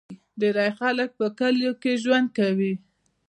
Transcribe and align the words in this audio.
ډیری 0.39 0.69
خلک 0.79 1.09
په 1.19 1.27
کلیو 1.39 1.71
کې 1.81 1.91
ژوند 2.03 2.27
کوي. 2.37 2.73